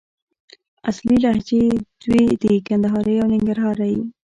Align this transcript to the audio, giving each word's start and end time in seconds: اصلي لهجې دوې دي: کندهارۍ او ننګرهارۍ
اصلي 0.89 1.15
لهجې 1.23 1.63
دوې 2.01 2.23
دي: 2.41 2.53
کندهارۍ 2.67 3.15
او 3.21 3.27
ننګرهارۍ 3.33 3.95